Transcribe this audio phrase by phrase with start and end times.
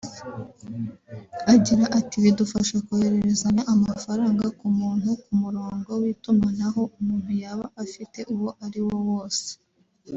[1.53, 8.95] Agira ati “Bidufasha koherezanya amafaranga ku muntu ku murongo w’itumanaho umuntu yaba afite uwo ariwo
[9.09, 9.49] wose